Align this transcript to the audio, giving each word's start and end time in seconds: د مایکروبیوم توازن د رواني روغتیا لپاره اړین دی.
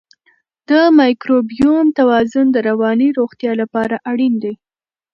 د 0.69 0.71
مایکروبیوم 0.99 1.85
توازن 1.99 2.45
د 2.51 2.57
رواني 2.69 3.09
روغتیا 3.19 3.51
لپاره 3.61 3.95
اړین 4.11 4.33
دی. 4.43 4.53